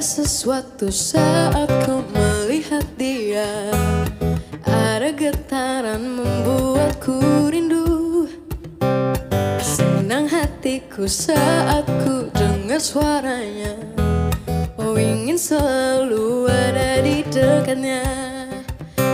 Sesuatu 0.00 0.88
saat 0.88 1.68
ku 1.84 2.00
melihat 2.16 2.88
dia. 2.96 3.68
Ada 4.64 5.12
getaran 5.12 6.16
membuatku 6.16 7.20
rindu. 7.52 8.24
Senang 9.60 10.24
hatiku 10.24 11.04
saat 11.04 11.84
ku 11.84 12.32
dengar 12.32 12.80
suaranya. 12.80 13.76
Oh 14.80 14.96
ingin 14.96 15.36
selalu 15.36 16.48
ada 16.48 17.04
di 17.04 17.20
dekatnya. 17.28 18.00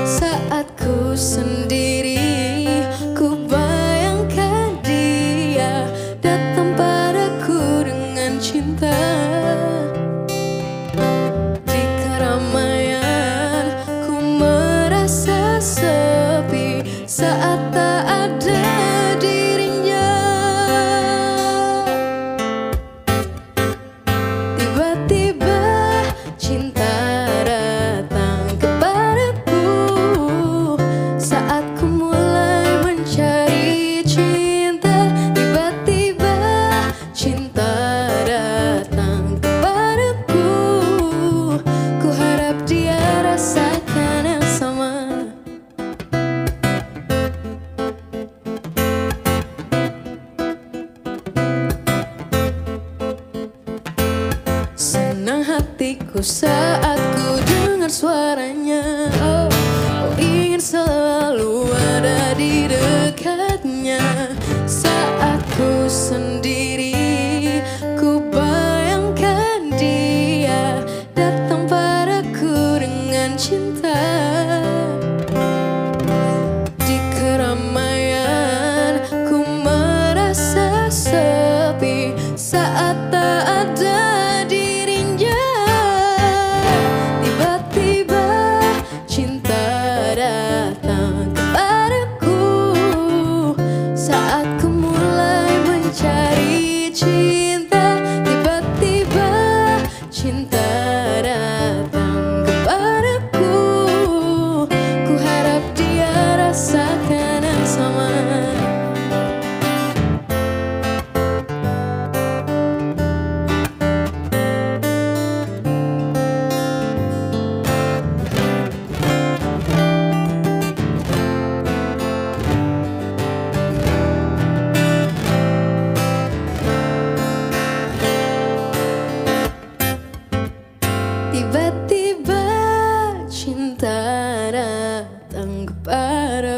Saat 0.07 0.71
ku 0.79 1.19
sendiri 1.19 2.56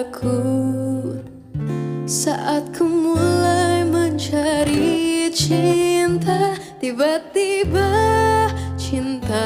kepadaku 0.08 1.20
Saat 2.08 2.72
ku 2.72 2.88
mulai 2.88 3.84
mencari 3.84 5.28
cinta. 5.28 6.56
Tiba-tiba 6.80 7.92
cinta 8.80 9.44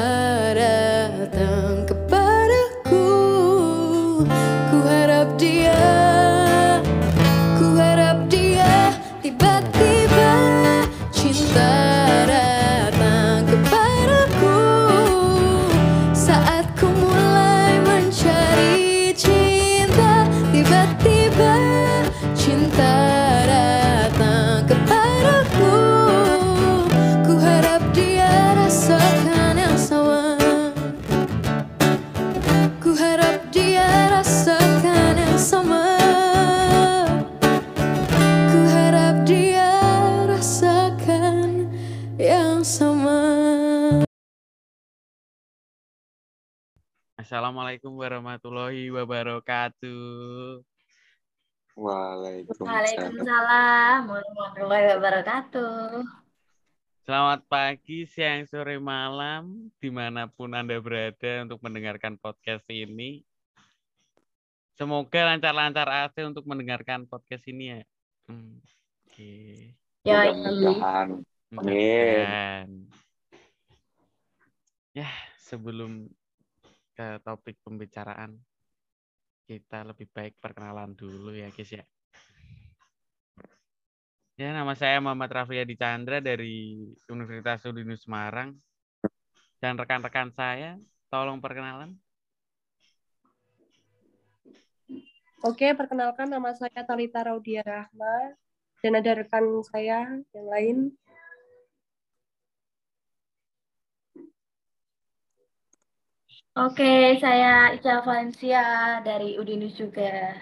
Assalamualaikum 47.43 47.99
warahmatullahi 47.99 48.87
wabarakatuh. 48.87 50.63
Waalaikumsalam. 51.75 52.71
Waalaikumsalam 52.71 53.99
warahmatullahi 54.07 54.85
wabarakatuh. 54.95 56.07
Selamat 57.03 57.43
pagi, 57.51 58.07
siang, 58.07 58.47
sore, 58.47 58.79
malam, 58.79 59.67
di 59.75 59.91
mana 59.91 60.31
pun 60.31 60.55
Anda 60.55 60.79
berada 60.79 61.43
untuk 61.43 61.59
mendengarkan 61.59 62.15
podcast 62.15 62.63
ini. 62.71 63.27
Semoga 64.79 65.35
lancar-lancar 65.35 65.91
AC 65.91 66.23
untuk 66.23 66.47
mendengarkan 66.47 67.11
podcast 67.11 67.43
ini 67.51 67.75
ya. 67.75 67.81
Hmm, 68.31 68.63
Oke. 69.11 69.75
Ya, 70.07 70.31
Mudah-mudahan. 70.31 71.27
Amin. 71.59 72.87
Ya, 74.95 75.11
sebelum 75.43 76.07
ke 76.93 77.19
topik 77.25 77.57
pembicaraan, 77.65 78.37
kita 79.49 79.83
lebih 79.83 80.07
baik 80.13 80.39
perkenalan 80.39 80.93
dulu 80.93 81.33
ya, 81.33 81.49
guys 81.51 81.73
ya. 81.73 81.85
Ya, 84.33 84.49
nama 84.49 84.73
saya 84.73 84.97
Muhammad 84.97 85.29
Raffiadi 85.29 85.77
Chandra 85.77 86.17
dari 86.17 86.89
Universitas 87.05 87.69
Udinus 87.69 88.01
Semarang. 88.01 88.57
Dan 89.61 89.77
rekan-rekan 89.77 90.33
saya, 90.33 90.75
tolong 91.13 91.37
perkenalan. 91.37 91.93
Oke, 95.43 95.75
perkenalkan 95.75 96.31
nama 96.31 96.55
saya 96.55 96.81
Talita 96.87 97.19
Raudia 97.19 97.61
Rahma 97.67 98.31
dan 98.79 98.95
ada 98.95 99.11
rekan 99.11 99.43
saya 99.67 100.07
yang 100.31 100.47
lain. 100.47 100.77
Oke, 106.53 107.17
saya 107.17 107.73
Ica 107.73 108.05
Valencia 108.05 108.61
dari 109.01 109.41
Udinus 109.41 109.73
juga. 109.73 110.37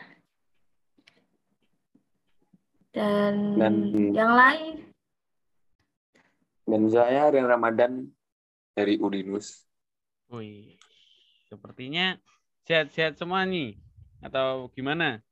Dan, 2.92 3.56
Dan- 3.56 4.12
yang 4.12 4.36
lain, 4.36 4.76
Dan 6.68 6.92
saya 6.92 7.32
Rian 7.32 7.48
Ramadan 7.48 8.12
dari 8.76 9.00
Udinus. 9.00 9.64
Wih, 10.28 10.76
sepertinya 11.48 12.20
sehat-sehat 12.68 13.16
semua 13.16 13.48
nih. 13.48 13.80
Atau 14.20 14.68
gimana? 14.76 15.24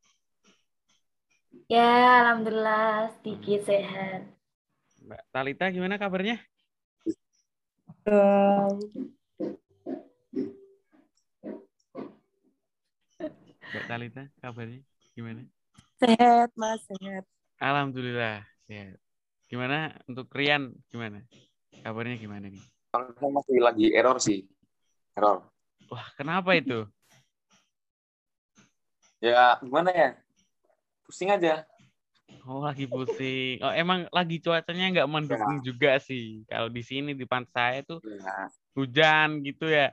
ya 1.68 2.24
alhamdulillah 2.24 3.12
sedikit 3.20 3.68
sehat. 3.68 4.32
Mbak 5.04 5.22
Talita 5.28 5.68
gimana 5.76 6.00
kabarnya? 6.00 6.40
dong. 8.08 8.80
Mbak 13.70 13.84
Talita, 13.86 14.24
kabarnya 14.42 14.82
gimana? 15.14 15.46
Sehat, 16.02 16.50
Mas, 16.58 16.82
sehat. 16.90 17.24
Alhamdulillah 17.62 18.42
sehat. 18.66 18.98
Gimana 19.46 19.94
untuk 20.10 20.26
Rian? 20.34 20.74
Gimana? 20.90 21.22
Kabarnya 21.86 22.18
gimana 22.18 22.50
nih? 22.50 22.64
Kalau 22.90 23.14
saya 23.14 23.30
masih 23.30 23.58
lagi 23.62 23.86
error 23.94 24.18
sih. 24.18 24.50
Error. 25.14 25.46
Wah, 25.90 26.08
kenapa 26.18 26.56
itu? 26.58 26.86
Ya, 29.20 29.60
gimana 29.60 29.92
ya? 29.92 30.16
Pusing 31.04 31.28
aja. 31.28 31.68
Oh, 32.48 32.64
lagi 32.64 32.88
pusing. 32.88 33.60
Oh, 33.60 33.68
emang 33.76 34.08
lagi 34.16 34.40
cuacanya 34.40 34.96
nggak 34.96 35.12
mendukung 35.12 35.60
juga 35.60 36.00
sih. 36.00 36.48
Kalau 36.48 36.72
di 36.72 36.80
sini 36.80 37.12
di 37.12 37.28
pantai 37.28 37.84
saya 37.84 37.84
tuh 37.84 38.00
Ya, 38.00 38.48
hujan 38.80 39.44
gitu 39.44 39.68
ya. 39.68 39.92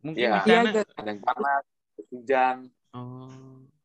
Mungkin 0.00 0.24
Iya. 0.24 0.40
di 0.40 0.40
sana. 0.40 0.68
agak 0.72 0.88
ada 0.96 1.10
yang 1.12 1.20
panas, 1.20 1.64
hujan. 2.10 2.68
Oh, 2.92 3.28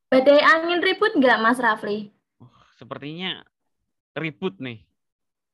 Badai 0.07 0.39
angin 0.39 0.79
ribut 0.79 1.15
nggak 1.15 1.39
Mas 1.43 1.59
Rafli? 1.59 2.11
oh, 2.39 2.51
sepertinya 2.79 3.43
ribut 4.15 4.55
nih. 4.59 4.83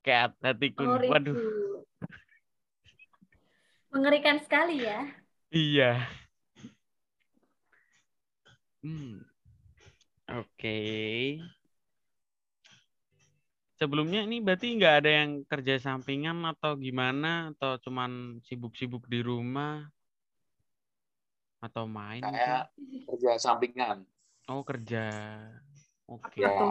Kayak 0.03 0.37
hatiku. 0.43 0.83
Oh. 0.85 0.99
Waduh. 0.99 1.37
Mengerikan 3.93 4.41
sekali 4.41 4.83
ya. 4.83 5.05
Iya. 5.53 6.05
Hmm. 8.83 9.23
Oke. 10.27 10.79
Sebelumnya 13.77 14.23
ini 14.23 14.39
berarti 14.39 14.79
nggak 14.79 14.95
ada 15.03 15.11
yang 15.23 15.31
kerja 15.43 15.75
sampingan 15.77 16.41
atau 16.45 16.77
gimana 16.79 17.53
atau 17.53 17.77
cuman 17.83 18.39
sibuk-sibuk 18.47 19.05
di 19.11 19.19
rumah 19.19 19.87
atau 21.65 21.83
main 21.97 22.23
Saya 22.23 22.29
mungkin? 22.33 22.57
kerja 23.07 23.31
sampingan. 23.45 23.97
Oh, 24.47 24.63
kerja. 24.63 25.03
Oke. 26.07 26.39
Ya. 26.41 26.47
Atau 26.49 26.67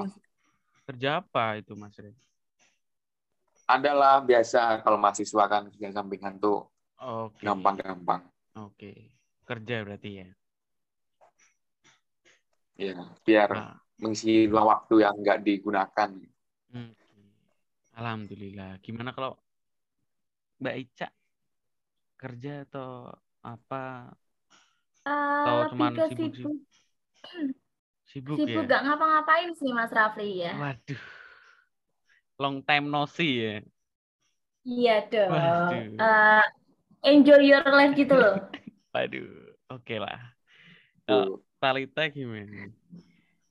Kerja 0.88 1.10
apa 1.22 1.44
itu, 1.60 1.72
Mas 1.78 1.96
Ren? 2.02 2.16
Adalah 3.74 4.14
biasa 4.28 4.60
kalau 4.86 4.98
mahasiswa 5.02 5.44
kan 5.52 5.62
kerja 5.72 5.88
sampingan 5.98 6.34
tuh 6.44 6.58
Oke. 7.00 7.46
gampang-gampang. 7.46 8.22
Oke. 8.64 8.92
Kerja 9.48 9.76
berarti 9.86 10.10
ya. 10.20 10.28
Ya, 12.84 12.94
biar 13.26 13.50
Ah, 13.50 13.80
mengisi 14.00 14.30
luang 14.50 14.66
waktu 14.72 14.94
yang 15.04 15.14
nggak 15.22 15.38
digunakan. 15.46 16.10
Hmm. 16.72 16.90
Alhamdulillah. 18.00 18.72
Gimana 18.84 19.10
kalau 19.16 19.32
Mbak 20.60 20.74
Ica 20.82 21.06
kerja 22.20 22.52
atau 22.64 22.88
apa? 23.44 23.76
Eh, 25.02 25.10
Atau 25.42 25.54
lebih 25.66 25.74
cuman 25.74 25.92
ke 25.96 26.02
sibuk-sibuk? 26.10 26.54
sibuk, 26.54 26.58
Sibuk, 28.06 28.36
sibuk 28.38 28.62
ya? 28.62 28.66
nggak 28.68 28.80
ngapa-ngapain 28.86 29.50
sih 29.58 29.70
Mas 29.74 29.90
Rafli 29.90 30.28
ya. 30.46 30.52
Waduh. 30.60 31.02
Long 32.38 32.62
time 32.62 32.90
no 32.90 33.06
see 33.06 33.32
ya. 33.42 33.60
Iya 34.62 34.92
dong. 35.10 35.30
Waduh. 35.32 35.98
Eh, 35.98 36.42
enjoy 37.10 37.40
your 37.50 37.62
life 37.66 37.94
gitu 37.98 38.14
loh. 38.14 38.34
Waduh. 38.94 39.26
Oke 39.72 39.96
lah. 39.98 40.18
Tuh. 41.08 41.42
Talita 41.62 42.02
gimana? 42.10 42.70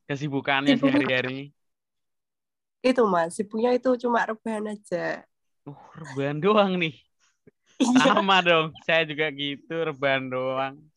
Kesibukannya 0.07 0.75
Sibuk. 0.75 0.91
sehari-hari? 0.91 1.55
itu, 2.81 3.01
Mas, 3.05 3.37
sibuknya 3.37 3.71
itu 3.77 3.89
cuma 4.03 4.25
rebahan 4.25 4.73
aja. 4.73 5.21
Uh, 5.69 5.77
rebahan 5.93 6.41
doang 6.41 6.73
nih. 6.81 6.97
Iya. 7.81 8.13
Sama 8.13 8.41
dong. 8.41 8.73
Saya 8.85 9.05
juga 9.05 9.29
gitu, 9.33 9.73
rebahan 9.87 10.25
doang. 10.33 10.90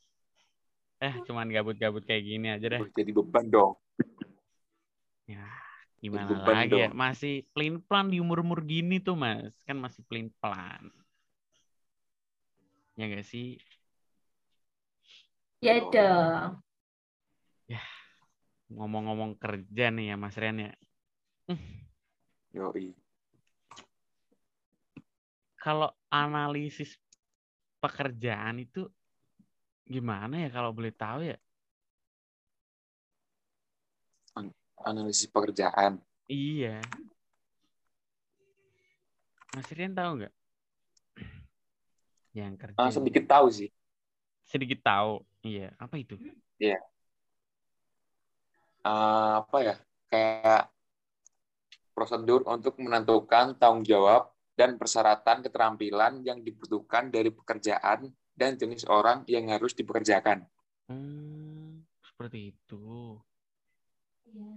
Eh, 1.04 1.14
cuman 1.28 1.52
gabut-gabut 1.52 2.00
kayak 2.08 2.24
gini 2.24 2.48
aja 2.48 2.64
deh. 2.64 2.80
Jadi 2.96 3.10
beban 3.12 3.44
dong. 3.52 3.76
Ya, 5.28 5.44
gimana 6.00 6.24
beban 6.32 6.64
lagi 6.64 6.80
ya? 6.80 6.88
dong. 6.88 6.96
Masih 6.96 7.34
pelin-pelan 7.52 8.08
di 8.08 8.24
umur-umur 8.24 8.64
gini 8.64 9.04
tuh, 9.04 9.12
Mas. 9.12 9.52
Kan 9.68 9.84
masih 9.84 10.00
pelin-pelan. 10.08 10.88
Ya 12.96 13.04
nggak 13.04 13.26
sih? 13.28 13.60
Ya 15.60 15.76
dong. 15.76 15.92
Ngomong-ngomong 18.72 19.36
kerja 19.36 19.92
nih 19.92 20.12
ya, 20.12 20.16
Mas 20.16 20.40
Ren 20.40 20.56
ya. 20.56 20.72
Yoi. 22.56 22.96
Kalau 25.60 25.92
analisis 26.08 26.96
pekerjaan 27.80 28.64
itu 28.64 28.88
gimana 29.84 30.44
ya 30.44 30.48
kalau 30.48 30.72
boleh 30.72 30.92
tahu 30.92 31.28
ya? 31.28 31.36
Analisis 34.84 35.32
pekerjaan. 35.32 35.96
Iya. 36.28 36.84
Mas 39.56 39.68
Rian 39.72 39.96
tahu 39.96 40.20
nggak? 40.20 40.34
Yang 42.38 42.54
kerja. 42.60 42.76
Ah, 42.76 42.92
sedikit 42.92 43.24
tahu 43.24 43.46
sih. 43.48 43.70
Sedikit 44.44 44.84
tahu. 44.84 45.24
Iya. 45.40 45.72
Apa 45.80 45.96
itu? 45.96 46.20
Ah, 48.84 49.40
apa 49.40 49.56
ya? 49.64 49.76
Kayak 50.12 50.68
prosedur 51.96 52.44
untuk 52.44 52.76
menentukan 52.76 53.56
tanggung 53.56 53.86
jawab 53.88 54.28
dan 54.52 54.76
persyaratan 54.76 55.40
keterampilan 55.46 56.20
yang 56.20 56.44
dibutuhkan 56.44 57.08
dari 57.08 57.32
pekerjaan 57.32 58.12
dan 58.34 58.58
jenis 58.58 58.82
orang 58.86 59.22
yang 59.26 59.46
harus 59.48 59.72
dipekerjakan. 59.72 60.42
Hmm, 60.90 61.82
seperti 62.02 62.52
itu. 62.52 63.18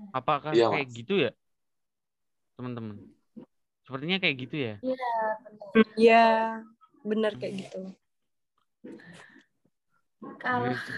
Apakah 0.10 0.52
Iya, 0.52 0.68
kayak 0.68 0.88
Mas. 0.90 0.98
gitu 0.98 1.14
ya, 1.22 1.32
teman-teman? 2.58 2.98
Sepertinya 3.86 4.18
kayak 4.18 4.36
gitu 4.42 4.56
ya. 4.58 4.74
Iya, 5.96 6.26
benar 7.06 7.38
kayak 7.38 7.54
gitu. 7.64 7.82
Kalau 10.42 10.74
Gitu. 10.74 10.92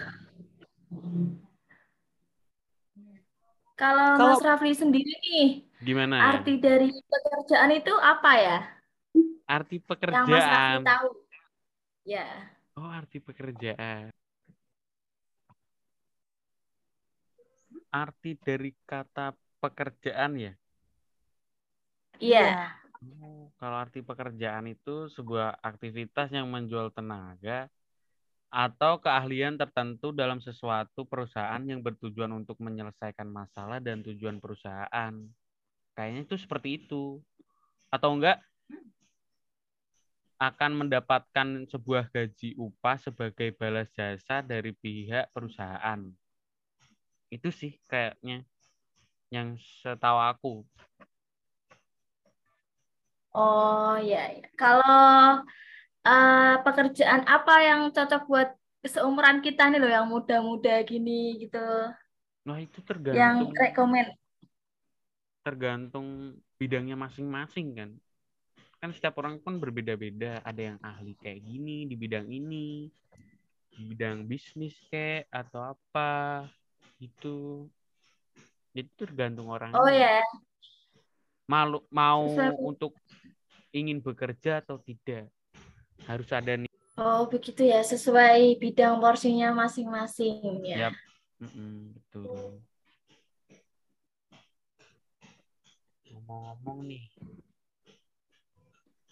kalau 3.76 4.08
Kalau- 4.16 4.36
Mas 4.36 4.42
Rafli 4.42 4.72
sendiri 4.72 5.12
nih, 5.20 5.48
Gimana 5.80 6.14
ya? 6.16 6.24
arti 6.36 6.56
dari 6.56 6.88
pekerjaan 6.92 7.70
itu 7.72 7.92
apa 7.94 8.32
ya? 8.36 8.58
Arti 9.46 9.76
Yang 9.76 9.84
Mas 9.84 9.96
Rafli 10.00 10.24
pekerjaan. 10.46 10.80
tahu. 10.84 11.08
Ya. 12.04 12.26
Oh, 12.78 12.86
arti 12.86 13.18
pekerjaan. 13.18 14.14
Arti 17.90 18.38
dari 18.38 18.70
kata 18.86 19.34
pekerjaan 19.58 20.38
ya. 20.38 20.52
Iya. 22.20 22.76
Oh, 23.18 23.48
kalau 23.56 23.76
arti 23.80 24.04
pekerjaan 24.04 24.68
itu 24.68 25.08
sebuah 25.16 25.58
aktivitas 25.64 26.30
yang 26.30 26.46
menjual 26.52 26.92
tenaga 26.92 27.66
atau 28.50 28.98
keahlian 28.98 29.54
tertentu 29.54 30.10
dalam 30.10 30.42
sesuatu 30.42 31.06
perusahaan 31.06 31.62
yang 31.62 31.80
bertujuan 31.80 32.34
untuk 32.34 32.58
menyelesaikan 32.58 33.30
masalah 33.30 33.78
dan 33.78 34.02
tujuan 34.02 34.42
perusahaan. 34.42 35.14
Kayaknya 35.94 36.20
itu 36.26 36.36
seperti 36.36 36.68
itu. 36.82 37.22
Atau 37.90 38.18
enggak 38.18 38.42
akan 40.40 40.72
mendapatkan 40.86 41.48
sebuah 41.72 42.08
gaji 42.14 42.56
upah 42.56 42.96
sebagai 42.96 43.52
balas 43.60 43.88
jasa 43.92 44.40
dari 44.40 44.72
pihak 44.72 45.28
perusahaan. 45.36 46.00
Itu 47.34 47.48
sih 47.60 47.72
kayaknya 47.90 48.36
yang 49.34 49.48
setahu 49.82 50.18
aku. 50.30 50.52
Oh 53.34 53.94
ya, 54.10 54.16
ya. 54.36 54.42
Kalau 54.58 55.44
eh, 56.06 56.54
pekerjaan 56.64 57.22
apa 57.34 57.52
yang 57.68 57.80
cocok 57.94 58.22
buat 58.30 58.48
seumuran 58.92 59.38
kita 59.46 59.62
nih 59.70 59.78
loh, 59.82 59.90
yang 59.96 60.06
muda-muda 60.12 60.70
gini 60.90 61.12
gitu, 61.42 61.58
Nah, 62.46 62.58
itu 62.64 62.78
yang 63.10 63.36
tergantung 63.44 63.50
rekomen. 63.60 64.06
tergantung 65.44 66.06
bidangnya 66.60 66.96
masing-masing 67.04 67.66
kan. 67.78 67.90
Kan 68.80 68.96
setiap 68.96 69.20
orang 69.20 69.36
pun 69.44 69.60
berbeda-beda. 69.60 70.40
Ada 70.40 70.74
yang 70.74 70.78
ahli 70.80 71.12
kayak 71.20 71.44
gini 71.44 71.84
di 71.84 71.94
bidang 72.00 72.26
ini, 72.32 72.88
di 73.76 73.82
bidang 73.92 74.24
bisnis 74.24 74.72
kayak 74.88 75.28
atau 75.28 75.76
apa 75.76 76.48
gitu. 76.96 77.68
Jadi 78.72 78.88
tergantung 78.96 79.52
orang 79.52 79.76
Oh 79.76 79.90
ya, 79.90 80.24
malu 81.50 81.82
mau 81.90 82.24
untuk 82.62 82.96
ingin 83.74 83.98
bekerja 83.98 84.62
atau 84.62 84.78
tidak. 84.78 85.26
Harus 86.06 86.30
ada 86.32 86.56
nih. 86.56 86.70
oh 86.96 87.26
begitu 87.28 87.66
ya, 87.66 87.84
sesuai 87.84 88.56
bidang 88.56 89.02
porsinya 89.02 89.52
masing-masing 89.52 90.64
ya. 90.64 90.88
Yap. 90.88 90.94
Mm-mm, 91.40 91.96
betul. 91.96 92.60
Ngomong-ngomong 96.12 96.78
nih, 96.84 97.04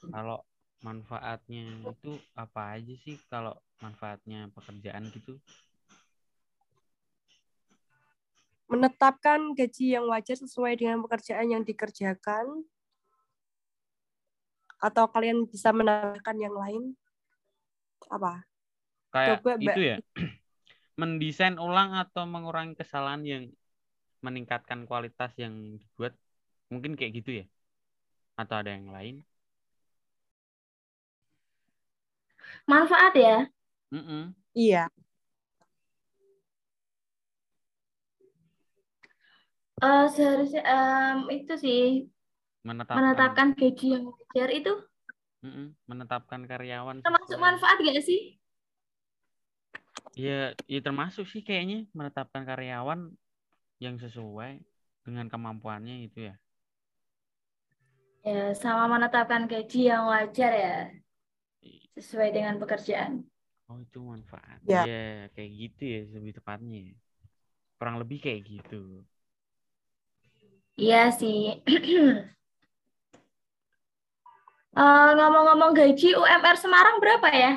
kalau 0.06 0.42
manfaatnya 0.78 1.66
itu 1.90 2.14
apa 2.38 2.78
aja 2.78 2.94
sih 3.02 3.18
kalau 3.26 3.54
manfaatnya 3.82 4.46
pekerjaan 4.54 5.10
gitu? 5.10 5.38
Menetapkan 8.68 9.56
gaji 9.56 9.96
yang 9.96 10.06
wajar 10.12 10.36
sesuai 10.36 10.76
dengan 10.76 11.00
pekerjaan 11.02 11.48
yang 11.48 11.62
dikerjakan. 11.64 12.62
Atau 14.78 15.10
kalian 15.10 15.48
bisa 15.48 15.74
menambahkan 15.74 16.36
yang 16.38 16.54
lain? 16.54 16.82
Apa? 18.06 18.44
Kayak 19.10 19.42
Coba, 19.42 19.52
itu 19.58 19.80
ya. 19.82 19.96
Mendesain 21.00 21.56
ulang 21.58 21.96
atau 21.96 22.26
mengurangi 22.28 22.76
kesalahan 22.76 23.22
yang 23.24 23.44
meningkatkan 24.22 24.84
kualitas 24.84 25.32
yang 25.38 25.78
dibuat. 25.78 26.14
Mungkin 26.68 26.94
kayak 26.98 27.12
gitu 27.22 27.30
ya. 27.42 27.44
Atau 28.36 28.60
ada 28.60 28.70
yang 28.74 28.92
lain? 28.92 29.24
Manfaat 32.68 33.14
ya. 33.16 33.36
Mm-mm. 33.88 34.36
Iya. 34.52 34.92
Eh 39.78 40.06
seharusnya 40.12 40.60
em, 40.66 41.18
itu 41.32 41.54
sih 41.56 41.82
Menetapkan. 42.66 42.98
menetapkan 43.00 43.48
gaji 43.56 43.86
yang 43.96 44.04
wajar 44.12 44.48
itu 44.52 44.74
Mm-mm. 45.38 45.70
Menetapkan 45.86 46.44
karyawan. 46.44 46.98
termasuk 47.00 47.38
sesuai- 47.38 47.44
manfaat 47.46 47.76
gak 47.80 48.02
sih? 48.04 48.36
Ya, 50.18 50.50
ya 50.66 50.80
termasuk 50.82 51.30
sih 51.30 51.46
kayaknya 51.46 51.86
menetapkan 51.94 52.42
karyawan 52.42 53.14
yang 53.78 53.94
sesuai 54.02 54.58
dengan 55.06 55.30
kemampuannya 55.30 56.10
itu 56.10 56.26
ya. 56.28 56.34
Ya, 58.26 58.50
sama 58.58 58.90
menetapkan 58.98 59.46
gaji 59.46 59.94
yang 59.94 60.10
wajar 60.10 60.52
ya, 60.52 60.76
sesuai 62.00 62.30
dengan 62.32 62.56
pekerjaan. 62.62 63.26
Oh 63.68 63.78
itu 63.82 63.98
manfaat. 64.00 64.58
Ya. 64.64 64.88
Ya, 64.88 65.28
kayak 65.36 65.50
gitu 65.60 65.82
ya 65.84 66.00
lebih 66.16 66.32
tepatnya. 66.40 66.96
Kurang 67.76 67.96
lebih 68.00 68.18
kayak 68.24 68.40
gitu. 68.48 69.04
Iya 70.78 71.10
sih. 71.18 71.38
Eh, 74.78 75.10
ngomong-ngomong 75.18 75.74
gaji 75.74 76.14
UMR 76.14 76.54
Semarang 76.54 77.02
berapa 77.02 77.28
ya? 77.34 77.52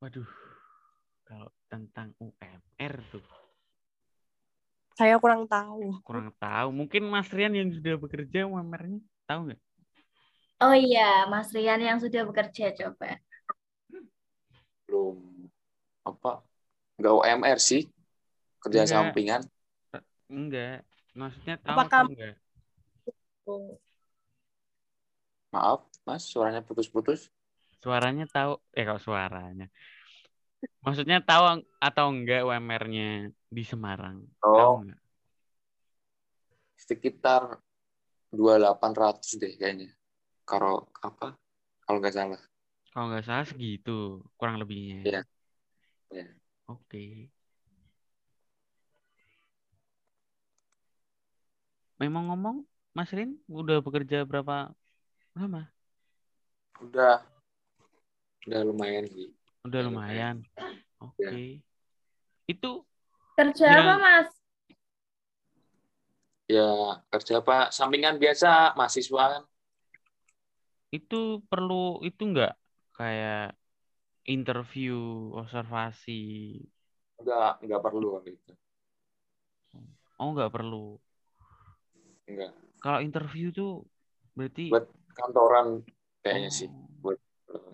Waduh, 0.00 0.24
kalau 1.28 1.52
tentang 1.68 2.16
UMR 2.16 2.94
tuh 3.12 3.20
Saya 4.96 5.20
kurang 5.20 5.44
tahu. 5.44 6.00
kurang 6.00 6.32
tahu. 6.40 6.72
Mungkin 6.72 7.04
Mas 7.12 7.28
Rian 7.28 7.52
yang 7.52 7.68
sudah 7.68 8.00
bekerja 8.00 8.48
UMR-nya 8.48 9.04
tahu 9.28 9.52
nggak? 9.52 9.60
Oh 10.64 10.72
iya, 10.72 11.28
Mas 11.28 11.52
Rian 11.52 11.80
yang 11.84 12.00
sudah 12.00 12.24
bekerja 12.24 12.72
coba. 12.72 13.20
Belum 14.86 15.18
apa 16.06 16.40
nggak 16.96 17.12
UMR 17.12 17.58
sih 17.58 17.82
kerja 18.62 18.86
Enggak. 18.86 18.92
sampingan 18.94 19.42
Enggak. 20.26 20.82
Maksudnya 21.14 21.54
tahu 21.62 21.76
Apakah- 21.76 22.02
atau 22.02 22.10
enggak? 22.10 22.34
maaf 25.54 25.80
mas 26.06 26.22
suaranya 26.26 26.60
putus-putus 26.62 27.30
Suaranya 27.76 28.26
tahu, 28.26 28.58
eh 28.74 28.82
kalau 28.82 28.98
suaranya. 28.98 29.70
Maksudnya 30.82 31.22
tahu 31.22 31.62
atau 31.78 32.04
enggak 32.10 32.42
UMR-nya 32.42 33.30
di 33.46 33.62
Semarang? 33.62 34.26
Tahu 34.42 34.50
oh 34.50 34.82
enggak? 34.82 34.98
sekitar 36.76 37.62
2800 38.34 39.38
deh 39.38 39.54
kayaknya 39.54 39.90
kalau 40.42 40.86
apa 40.98 41.34
kalau 41.82 41.98
nggak 42.02 42.14
salah 42.14 42.42
Kalau 42.96 43.12
nggak 43.12 43.28
salah 43.28 43.44
segitu, 43.44 44.24
kurang 44.40 44.56
lebihnya. 44.56 45.04
Iya. 45.04 45.20
Iya. 46.16 46.24
Oke. 46.64 47.28
Memang 52.00 52.24
ngomong, 52.32 52.56
Mas 52.96 53.10
Rin 53.12 53.36
udah 53.60 53.76
bekerja 53.84 54.24
berapa 54.24 54.72
lama? 55.36 55.68
udah 56.80 57.20
udah 58.48 58.60
lumayan 58.64 59.04
sih 59.12 59.28
Udah 59.68 59.80
lumayan. 59.84 60.36
Oke. 61.02 61.60
Itu 62.48 62.86
Kerja 63.36 63.68
Ya. 63.68 63.78
apa, 63.84 63.94
Mas? 64.00 64.28
ya 66.46 66.62
kerja 67.10 67.32
apa 67.42 67.74
sampingan 67.74 68.16
biasa 68.22 68.78
mahasiswa 68.78 69.22
kan 69.34 69.42
itu 70.96 71.16
perlu 71.50 71.74
itu 72.08 72.22
enggak 72.28 72.50
kayak 72.98 73.36
interview, 74.34 74.92
observasi. 75.40 76.12
nggak 77.22 77.52
nggak 77.64 77.82
perlu 77.84 78.06
waktu 78.14 78.30
itu 78.36 78.50
Oh, 80.20 80.28
enggak 80.32 80.52
perlu. 80.54 80.84
nggak 82.28 82.52
Kalau 82.82 83.00
interview 83.06 83.46
tuh 83.58 83.70
berarti 84.36 84.66
Buat 84.70 84.84
kantoran 85.18 85.66
kayaknya 86.22 86.50
sih 86.58 86.68
Oh, 86.68 86.88
buat 87.02 87.18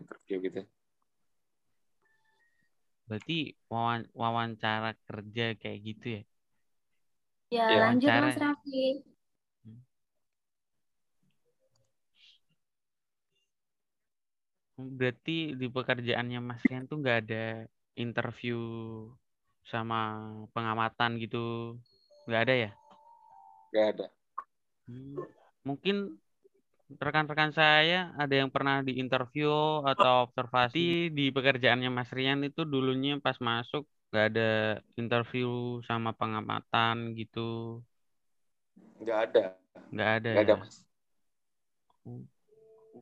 interview 0.00 0.36
gitu 0.46 0.60
berarti 3.08 3.38
wawan- 3.72 4.10
wawancara 4.20 4.90
kerja 5.06 5.44
kayak 5.60 5.78
gitu 5.88 6.06
ya? 6.16 6.22
Ya, 7.54 7.66
Ya, 7.68 7.78
lanjut 7.84 8.14
wawancara. 8.14 8.20
Mas 8.20 8.36
Raffi. 8.42 9.04
Berarti 14.76 15.32
di 15.60 15.66
pekerjaannya 15.76 16.38
Mas 16.48 16.62
Rian 16.68 16.84
tuh 16.90 16.96
nggak 17.02 17.16
ada 17.24 17.36
interview 18.04 18.56
sama 19.70 19.98
pengamatan 20.54 21.10
gitu, 21.22 21.38
nggak 22.26 22.40
ada 22.46 22.54
ya? 22.66 22.70
nggak 23.72 23.86
ada 23.96 24.06
Hmm, 24.86 25.16
Mungkin 25.66 25.96
rekan-rekan 27.04 27.50
saya 27.60 27.96
ada 28.22 28.34
yang 28.40 28.50
pernah 28.54 28.76
diinterview 28.88 29.50
atau 29.92 30.12
observasi 30.28 30.78
di 31.16 31.22
pekerjaannya 31.36 31.88
Mas 31.96 32.10
Rian 32.16 32.40
itu 32.48 32.60
dulunya 32.72 33.12
pas 33.24 33.36
masuk 33.48 33.82
nggak 34.12 34.24
ada 34.30 34.42
interview 35.00 35.48
sama 35.88 36.10
pengamatan 36.20 36.96
gitu, 37.18 37.38
nggak 39.02 39.18
ada 39.24 39.42
nggak 39.94 40.10
ada. 40.18 40.32
nggak 40.32 40.42
ada 40.44 40.54
ya? 40.54 40.58
mas 40.60 40.76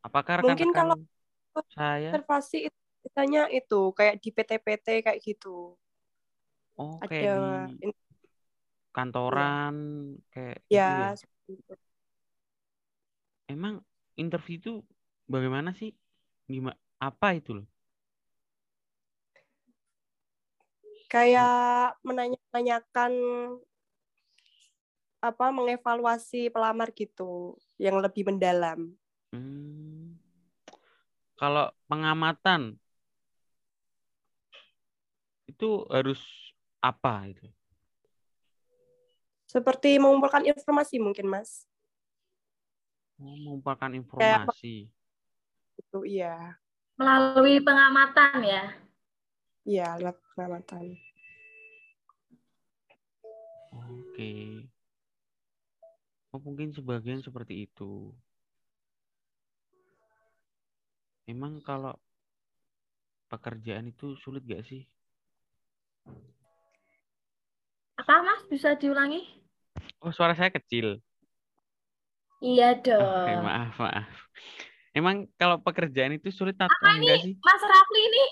Apakah 0.07 0.35
Mungkin 0.45 0.69
rekan-rekan 0.69 0.73
kalau- 0.77 1.01
saya? 1.75 2.11
Observasi 2.13 2.57
itu 2.69 2.79
biasanya 3.03 3.43
itu 3.59 3.81
kayak 3.99 4.15
di 4.23 4.29
PT-PT 4.37 4.87
kayak 5.07 5.21
gitu. 5.27 5.77
Oh, 6.83 6.97
Ada 7.03 7.09
kayak 7.09 7.29
di 7.29 7.39
in- 7.85 7.95
kantoran 8.97 9.77
kayak 10.33 10.59
gitu 10.73 10.89
ya. 11.01 11.07
ya 11.07 11.09
seperti 11.21 11.51
itu. 11.61 11.73
Emang 13.55 13.75
interview 14.23 14.57
itu 14.61 14.73
bagaimana 15.33 15.71
sih? 15.79 15.91
Gimana? 16.53 16.77
Apa 17.09 17.29
itu 17.39 17.51
loh? 17.59 17.67
kayak 21.13 21.99
menanyakan 22.07 23.13
apa 25.29 25.47
mengevaluasi 25.57 26.41
pelamar 26.55 26.89
gitu 27.01 27.57
yang 27.85 27.97
lebih 28.05 28.23
mendalam. 28.29 28.79
Hmm. 29.33 30.00
Kalau 31.41 31.73
pengamatan 31.89 32.77
itu 35.49 35.89
harus 35.89 36.21
apa 36.85 37.33
itu? 37.33 37.49
Seperti 39.49 39.97
mengumpulkan 39.97 40.45
informasi 40.45 41.01
mungkin 41.01 41.33
Mas. 41.33 41.65
Oh, 43.17 43.33
mengumpulkan 43.41 43.97
informasi. 43.97 44.93
Itu 45.81 46.05
iya. 46.05 46.61
Melalui 47.01 47.65
pengamatan 47.65 48.45
ya. 48.45 48.65
Iya, 49.65 49.97
alat 49.97 50.17
pengamatan. 50.37 50.93
Oke. 53.73 54.33
Oh, 56.37 56.41
mungkin 56.45 56.77
sebagian 56.77 57.25
seperti 57.25 57.65
itu. 57.65 58.13
Emang 61.33 61.53
kalau 61.69 61.95
pekerjaan 63.33 63.87
itu 63.93 64.07
sulit 64.23 64.43
gak 64.53 64.63
sih? 64.69 64.81
Apa, 68.01 68.15
Mas? 68.27 68.41
Bisa 68.53 68.71
diulangi? 68.81 69.21
Oh, 70.03 70.13
suara 70.13 70.35
saya 70.37 70.51
kecil. 70.53 71.01
Iya 72.49 72.69
Oke, 73.05 73.31
dong. 73.35 73.47
maaf, 73.47 73.73
maaf. 73.83 74.09
Emang 74.99 75.17
kalau 75.41 75.57
pekerjaan 75.67 76.13
itu 76.19 76.29
sulit 76.39 76.57
atau 76.67 76.71
Apa 76.75 76.89
enggak 76.99 77.19
ini 77.19 77.25
sih? 77.25 77.35
Mas 77.47 77.63
Rafli 77.73 78.01
ini 78.09 78.23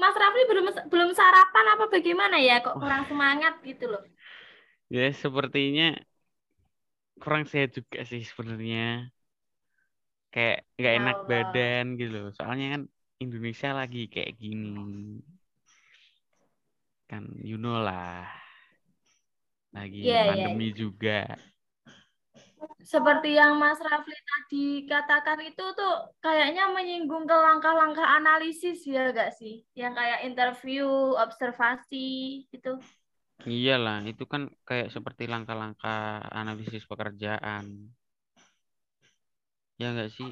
Mas 0.00 0.16
Rafli 0.22 0.42
belum 0.50 0.66
belum 0.92 1.10
sarapan 1.18 1.66
apa 1.74 1.84
bagaimana 1.94 2.36
ya? 2.48 2.56
Kok 2.64 2.76
kurang 2.82 3.04
semangat 3.10 3.54
gitu 3.68 3.84
loh. 3.92 4.02
Ya, 4.90 5.12
sepertinya 5.12 5.84
kurang 7.22 7.44
sehat 7.50 7.70
juga 7.78 7.98
sih 8.10 8.22
sebenarnya. 8.30 8.78
Kayak 10.38 10.58
nggak 10.78 10.94
enak 11.02 11.16
Allah. 11.18 11.26
badan 11.26 11.84
gitu 11.98 12.10
loh. 12.14 12.30
Soalnya 12.38 12.66
kan 12.78 12.82
Indonesia 13.18 13.70
lagi 13.74 14.02
kayak 14.06 14.32
gini. 14.38 14.70
Kan 17.10 17.34
you 17.42 17.58
know 17.58 17.82
lah. 17.82 18.22
Lagi 19.74 19.98
Iya, 20.06 20.20
iya, 20.22 20.26
pandemi 20.30 20.70
juga. 20.70 21.34
Seperti 22.82 23.34
yang 23.34 23.58
Mas 23.58 23.78
Rafli 23.82 24.14
tadi 24.14 24.66
katakan 24.86 25.38
itu 25.42 25.64
tuh 25.74 25.94
kayaknya 26.22 26.70
menyinggung 26.70 27.26
ke 27.26 27.36
langkah-langkah 27.36 28.06
analisis 28.18 28.82
ya 28.86 29.10
gak 29.10 29.34
sih? 29.34 29.66
Yang 29.74 29.92
kayak 29.98 30.20
interview, 30.26 30.86
observasi 31.18 32.06
gitu. 32.54 32.78
Iyalah, 33.46 34.02
itu 34.10 34.26
kan 34.26 34.50
kayak 34.66 34.90
seperti 34.90 35.30
langkah-langkah 35.30 36.26
analisis 36.34 36.82
pekerjaan. 36.86 37.94
Ya 39.80 39.86
nggak 39.94 40.10
sih? 40.16 40.30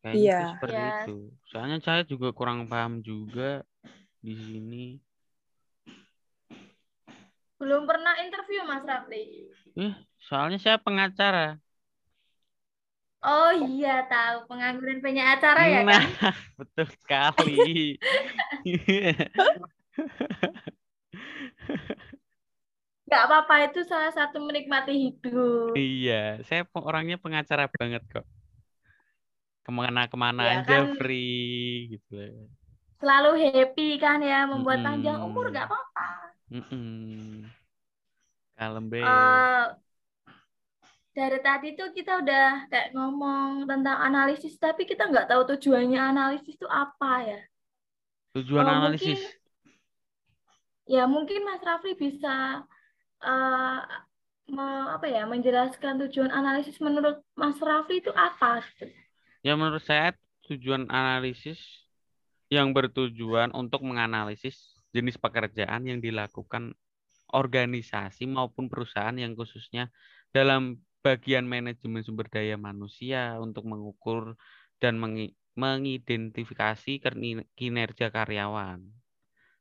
Kayaknya 0.00 0.16
itu 0.16 0.24
Iya. 0.24 0.38
seperti 0.52 0.80
Iya. 0.80 0.90
itu. 0.92 1.14
Soalnya 1.50 1.78
saya 1.86 2.02
juga 2.12 2.28
kurang 2.38 2.58
paham 2.70 2.94
juga 3.10 3.48
di 4.26 4.34
sini. 4.46 4.84
Belum 7.58 7.82
pernah 7.90 8.14
interview 8.24 8.60
Mas 8.66 8.84
Rafli. 8.86 9.22
Eh, 9.82 9.92
soalnya 10.26 10.58
saya 10.64 10.78
pengacara. 10.86 11.44
Oh 13.32 13.50
iya 13.70 13.94
tahu 14.12 14.36
pengangguran 14.50 14.98
banyak 15.04 15.26
acara 15.34 15.60
ya 15.74 15.80
Nah, 15.86 15.90
kan? 15.90 16.04
betul 16.58 16.86
sekali. 16.94 17.98
Nggak 23.08 23.22
apa-apa 23.24 23.54
itu 23.72 23.80
salah 23.88 24.12
satu 24.12 24.36
menikmati 24.44 24.92
hidup. 25.08 25.72
Iya, 25.72 26.44
saya 26.44 26.62
orangnya 26.76 27.16
pengacara 27.16 27.64
banget 27.72 28.02
kok. 28.12 28.24
Ke 29.64 29.70
mana-kemana 29.72 30.42
Ya 30.44 30.52
aja 30.60 30.76
kan. 30.84 30.96
free 30.96 31.96
gitu. 31.96 32.12
Selalu 33.00 33.30
happy 33.54 33.88
kan 34.02 34.18
ya 34.20 34.44
membuat 34.44 34.78
Mm-mm. 34.82 34.86
panjang 34.86 35.18
umur 35.24 35.44
nggak 35.54 35.66
apa-apa. 35.70 36.06
Kalem 38.58 38.90
be. 38.90 39.00
Eh, 39.00 39.64
dari 41.18 41.38
tadi 41.42 41.68
tuh 41.74 41.90
kita 41.96 42.22
udah 42.22 42.70
kayak 42.70 42.88
ngomong 42.94 43.66
tentang 43.66 43.98
analisis, 44.06 44.54
tapi 44.58 44.86
kita 44.86 45.02
nggak 45.10 45.26
tahu 45.30 45.42
tujuannya 45.54 45.98
analisis 45.98 46.54
itu 46.54 46.66
apa 46.70 47.12
ya. 47.26 47.40
Tujuan 48.34 48.66
oh, 48.66 48.70
analisis. 48.70 49.18
mungkin- 49.18 49.36
Ya 50.88 51.04
mungkin 51.04 51.44
Mas 51.44 51.60
Rafli 51.60 51.92
bisa 51.94 52.64
eh, 53.22 53.78
me- 54.48 54.88
apa 54.94 55.06
ya 55.06 55.28
menjelaskan 55.28 56.00
tujuan 56.06 56.32
analisis 56.32 56.80
menurut 56.80 57.20
Mas 57.36 57.58
Rafli 57.60 58.00
itu 58.00 58.12
apa? 58.14 58.64
gitu. 58.74 58.88
Ya 59.44 59.54
menurut 59.54 59.84
saya 59.84 60.16
tujuan 60.48 60.88
analisis 60.88 61.60
yang 62.48 62.72
bertujuan 62.72 63.52
untuk 63.52 63.84
menganalisis 63.84 64.72
jenis 64.96 65.20
pekerjaan 65.20 65.84
yang 65.84 66.00
dilakukan 66.00 66.72
organisasi 67.28 68.24
maupun 68.24 68.72
perusahaan 68.72 69.12
yang 69.12 69.36
khususnya 69.36 69.92
dalam 70.32 70.80
bagian 71.04 71.44
manajemen 71.44 72.00
sumber 72.00 72.26
daya 72.32 72.56
manusia 72.56 73.36
untuk 73.36 73.68
mengukur 73.68 74.34
dan 74.80 74.96
mengi- 74.96 75.36
mengidentifikasi 75.58 77.04
kinerja 77.52 78.08
karyawan 78.08 78.80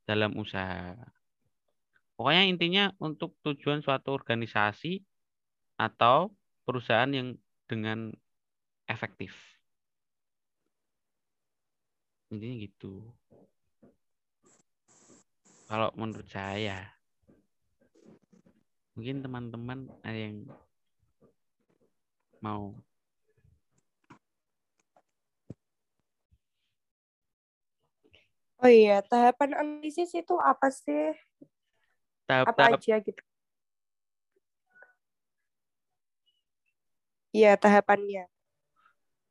dalam 0.07 0.31
usaha. 0.39 0.95
Pokoknya 2.17 2.49
intinya 2.49 2.89
untuk 2.97 3.37
tujuan 3.45 3.85
suatu 3.85 4.09
organisasi 4.09 5.05
atau 5.77 6.33
perusahaan 6.65 7.13
yang 7.13 7.37
dengan 7.69 8.09
efektif. 8.89 9.37
Intinya 12.33 12.55
gitu. 12.65 13.05
Kalau 15.69 15.93
menurut 15.93 16.25
saya. 16.25 16.89
Mungkin 18.97 19.21
teman-teman 19.21 19.85
ada 20.01 20.17
yang 20.17 20.49
mau 22.41 22.73
Oh 28.57 28.65
iya, 28.65 29.05
tahapan 29.05 29.53
analisis 29.53 30.17
itu 30.17 30.33
apa 30.41 30.73
sih? 30.73 31.13
Apa 32.47 32.61
tahap-tahap 32.61 32.79
aja 32.79 32.95
gitu? 33.05 33.21
Iya, 37.37 37.51
tahapannya. 37.61 38.23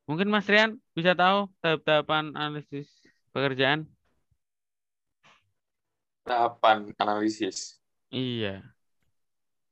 Mungkin 0.08 0.28
Mas 0.30 0.46
Rian 0.46 0.78
bisa 0.96 1.12
tahu 1.18 1.50
tahap-tahapan 1.62 2.24
analisis 2.38 2.86
pekerjaan? 3.34 3.80
Tahapan 6.26 6.78
analisis. 7.02 7.58
Iya. 8.10 8.74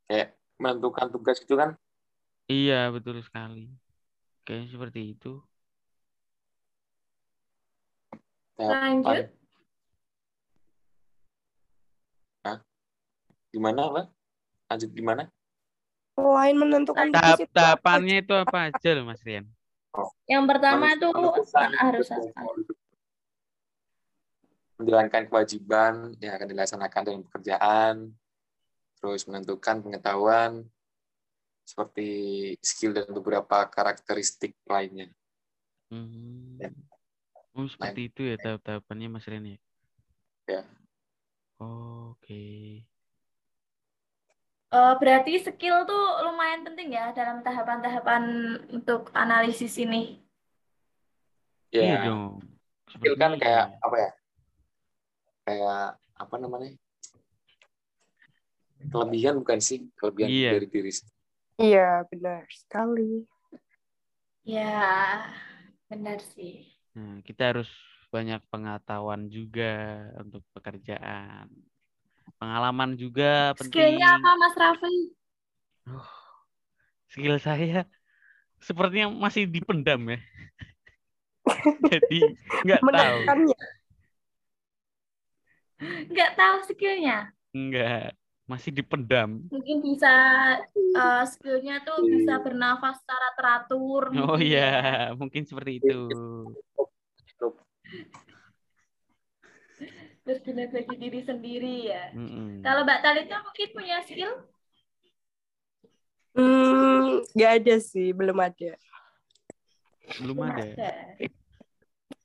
Kayak 0.09 0.29
menentukan 0.63 1.09
tugas 1.15 1.37
gitu 1.43 1.55
kan. 1.61 1.71
Iya, 2.53 2.75
betul 2.95 3.17
sekali. 3.27 3.61
Kayaknya 4.45 4.69
seperti 4.75 5.01
itu. 5.15 5.29
Tahapan 8.57 9.03
Lanjut. 9.05 9.27
Gimana, 13.55 13.81
Mbak? 13.87 14.07
Lanjut 14.67 14.91
gimana? 14.91 15.23
Selain 16.19 16.57
menentukan 16.59 17.07
itu 17.11 17.47
tahapannya 17.55 18.17
itu 18.23 18.35
apa 18.35 18.71
aja 18.71 18.89
loh 18.95 19.05
Mas 19.07 19.23
Rian? 19.23 19.47
Yang 20.27 20.45
pertama 20.51 20.91
menentukan 20.95 21.71
harus 21.79 22.09
menjalankan 24.75 25.23
kewajiban 25.31 25.95
yang 26.19 26.35
akan 26.35 26.49
dilaksanakan 26.51 27.03
dalam 27.07 27.23
pekerjaan, 27.31 27.95
terus 28.99 29.23
menentukan 29.31 29.83
pengetahuan 29.87 30.67
seperti 31.63 32.09
skill 32.61 32.93
dan 32.93 33.09
beberapa 33.15 33.65
karakteristik 33.71 34.59
lainnya. 34.67 35.09
Hmm. 35.95 36.59
Ya. 36.59 36.71
Oh, 37.55 37.71
seperti 37.71 38.11
itu 38.11 38.21
ya 38.27 38.37
tahap-tahapannya 38.37 39.09
Mas 39.15 39.27
Rian 39.31 39.47
ya? 39.47 39.59
Ya. 40.51 40.63
Oke. 41.63 42.83
Eh, 44.75 44.95
berarti 44.99 45.39
skill 45.39 45.87
tuh 45.87 46.05
lumayan 46.27 46.67
penting 46.67 46.99
ya 46.99 47.15
dalam 47.15 47.47
tahapan-tahapan 47.47 48.23
untuk 48.75 49.07
analisis 49.15 49.79
ini. 49.79 50.19
Iya 51.71 51.83
Ya, 51.87 51.99
dong. 52.11 52.43
skill 52.91 53.15
kan 53.15 53.39
kayak 53.39 53.71
iya. 53.71 53.79
apa 53.87 53.97
ya? 54.03 54.11
Kayak 55.47 55.83
apa 56.19 56.35
namanya? 56.43 56.71
Kelebihan 58.91 59.39
bukan 59.39 59.63
sih? 59.63 59.87
Kelebihan 59.95 60.29
Iya. 60.35 60.51
dari 60.59 60.67
diri 60.67 60.91
sendiri. 60.91 61.19
Iya, 61.55 61.91
benar 62.11 62.43
sekali. 62.51 63.31
Ya, 64.43 65.31
benar 65.87 66.19
sih. 66.35 66.67
Nah, 66.99 67.23
kita 67.23 67.55
harus 67.55 67.71
banyak 68.11 68.43
pengetahuan 68.51 69.31
juga 69.31 70.03
untuk 70.19 70.43
pekerjaan. 70.51 71.47
Pengalaman 72.45 72.93
juga 73.01 73.57
penting. 73.57 73.73
Skillnya 73.73 74.21
apa 74.21 74.31
Mas 74.37 74.53
Rafli? 74.53 74.99
Skill 77.09 77.41
saya 77.41 77.89
sepertinya 78.61 79.09
masih 79.09 79.49
dipendam 79.49 80.13
ya. 80.13 80.21
Jadi 81.89 82.37
nggak 82.69 82.83
tahu. 82.85 83.19
Nggak 86.13 86.31
tahu 86.37 86.57
skillnya. 86.69 87.33
Nggak. 87.57 88.13
Masih 88.45 88.77
dipendam. 88.77 89.49
Mungkin 89.49 89.81
bisa 89.81 90.13
eh, 90.77 91.25
skillnya 91.33 91.81
tuh 91.81 92.05
bisa 92.05 92.45
bernafas 92.45 93.01
secara 93.01 93.29
teratur. 93.41 94.13
Oh 94.13 94.37
mungkin 94.37 94.53
ya. 94.53 94.69
iya, 94.69 94.73
mungkin 95.17 95.49
seperti 95.49 95.81
itu. 95.81 96.13
Terus 100.25 100.41
bagi 100.73 100.97
diri 100.97 101.21
sendiri 101.21 101.75
ya. 101.93 102.09
Mm-mm. 102.17 102.65
Kalau 102.65 102.83
Mbak 102.89 103.01
Talita 103.05 103.37
mungkin 103.45 103.69
punya 103.77 104.01
skill? 104.09 104.33
Hmm, 106.35 107.23
nggak 107.37 107.53
ada 107.63 107.75
sih, 107.79 108.11
belum 108.11 108.41
ada. 108.41 108.75
Belum 110.19 110.37
ada. 110.43 110.65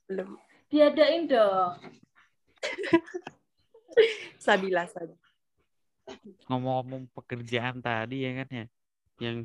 Belum. 0.07 0.39
Diadain 0.71 1.27
dong. 1.27 1.75
Sabila, 4.43 4.87
Sabila. 4.89 5.19
Ngomong-ngomong 6.49 7.11
pekerjaan 7.13 7.83
tadi 7.83 8.25
ya 8.25 8.31
kan 8.41 8.49
ya, 8.49 8.65
yang 9.21 9.37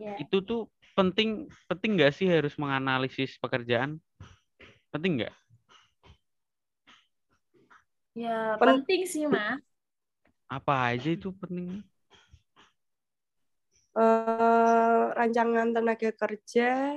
Ya. 0.00 0.16
itu 0.16 0.40
tuh 0.40 0.64
penting 0.96 1.44
penting 1.68 2.00
nggak 2.00 2.16
sih 2.16 2.24
harus 2.24 2.56
menganalisis 2.56 3.36
pekerjaan? 3.36 4.00
Penting 4.88 5.20
nggak? 5.20 5.34
Ya, 8.14 8.58
Pen- 8.58 8.82
penting 8.82 9.06
sih, 9.06 9.24
Mas. 9.30 9.62
Apa 10.50 10.90
aja 10.94 11.14
itu 11.14 11.30
penting? 11.30 11.78
Eh, 13.90 15.02
rancangan 15.18 15.74
tenaga 15.74 16.10
kerja, 16.14 16.94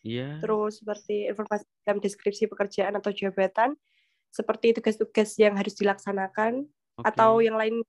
Iya. 0.00 0.40
terus 0.40 0.80
seperti 0.80 1.28
informasi 1.28 1.64
dalam 1.84 2.00
deskripsi 2.00 2.48
pekerjaan 2.48 2.96
atau 2.96 3.12
jabatan, 3.12 3.76
seperti 4.32 4.72
tugas-tugas 4.76 5.36
yang 5.36 5.52
harus 5.56 5.76
dilaksanakan 5.76 6.64
Oke. 6.96 7.08
atau 7.12 7.44
yang 7.44 7.56
lain 7.60 7.84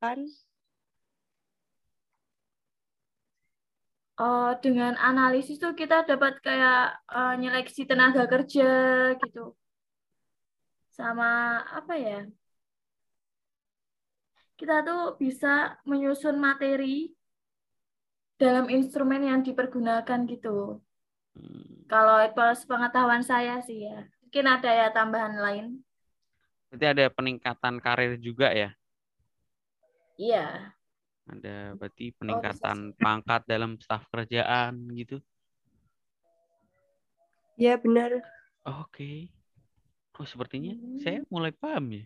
kan. 0.00 0.24
Oh, 4.20 4.52
dengan 4.60 4.92
analisis 5.00 5.56
tuh 5.56 5.72
kita 5.72 6.04
dapat 6.04 6.36
kayak 6.44 7.00
eh, 7.12 7.34
nyeleksi 7.40 7.88
tenaga 7.88 8.28
kerja 8.28 8.70
gitu. 9.24 9.56
Sama 10.96 11.26
apa 11.78 11.94
ya? 12.06 12.18
Kita 14.58 14.76
tuh 14.88 15.02
bisa 15.22 15.52
menyusun 15.90 16.36
materi 16.46 16.94
dalam 18.42 18.66
instrumen 18.76 19.22
yang 19.30 19.40
dipergunakan 19.46 20.20
gitu. 20.32 20.82
Hmm, 21.36 21.84
Kalau 21.92 22.16
itu 22.26 22.42
sepengetahuan 22.60 23.22
saya 23.30 23.54
sih 23.66 23.78
ya. 23.88 23.98
Mungkin 24.24 24.44
ada 24.54 24.70
ya 24.80 24.86
tambahan 24.96 25.34
lain. 25.44 25.66
Berarti 26.72 26.86
ada 26.88 27.04
peningkatan 27.16 27.74
karir 27.84 28.12
juga 28.26 28.48
ya? 28.56 28.70
Iya. 30.18 30.74
Ada 31.32 31.56
berarti 31.78 32.06
peningkatan 32.18 32.78
pangkat 32.98 33.42
dalam 33.46 33.78
staf 33.82 34.02
kerjaan 34.12 34.74
gitu. 35.00 35.16
Ya 37.56 37.76
benar. 37.84 38.22
Oke. 38.66 39.30
Oh, 40.20 40.26
sepertinya 40.28 40.72
Hmm. 40.76 41.00
saya 41.00 41.18
mulai 41.32 41.52
paham 41.56 41.84
ya. 41.92 42.04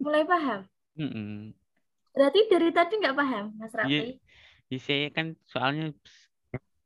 Mulai 0.00 0.24
paham? 0.24 0.60
Mm-mm. 0.96 1.52
Berarti 2.16 2.40
dari 2.52 2.68
tadi 2.72 2.92
nggak 3.00 3.16
paham, 3.16 3.44
Mas 3.56 3.72
Iya. 3.72 3.80
Raffi? 3.80 4.08
Ya, 4.70 4.78
saya 4.78 5.06
kan 5.10 5.26
soalnya 5.50 5.92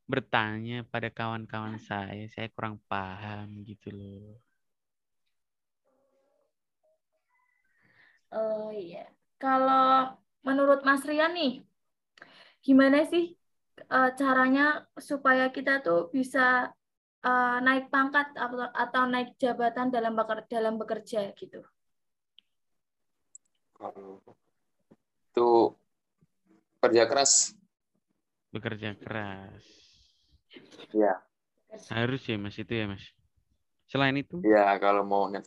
bertanya 0.04 0.84
pada 0.92 1.08
kawan-kawan 1.08 1.80
saya, 1.80 2.28
saya 2.34 2.48
kurang 2.52 2.76
paham 2.90 3.64
gitu 3.64 3.88
loh. 3.92 4.36
Oh 8.34 8.68
iya. 8.74 9.08
Kalau 9.40 10.18
menurut 10.46 10.80
Mas 10.84 11.02
Rian 11.08 11.32
nih, 11.38 11.62
gimana 12.66 12.98
sih 13.12 13.24
eh, 13.94 14.10
caranya 14.20 14.62
supaya 15.10 15.44
kita 15.56 15.70
tuh 15.86 16.10
bisa 16.14 16.40
eh, 17.30 17.56
naik 17.66 17.84
pangkat 17.94 18.26
atau, 18.44 18.58
atau 18.84 19.02
naik 19.12 19.28
jabatan 19.42 19.86
dalam 19.94 20.12
beker- 20.18 20.46
dalam 20.54 20.74
bekerja 20.80 21.20
gitu? 21.40 21.60
Kalau 23.76 24.18
itu 25.34 25.76
kerja 26.82 27.04
keras, 27.10 27.32
Bekerja 28.54 28.90
keras. 29.02 29.64
ya. 30.94 31.24
Harus 31.96 32.22
ya 32.30 32.36
Mas 32.44 32.56
itu 32.62 32.72
ya 32.80 32.84
Mas. 32.92 33.04
Selain 33.90 34.16
itu, 34.24 34.36
Ya 34.52 34.64
kalau 34.82 35.02
mau 35.10 35.24
net. 35.32 35.44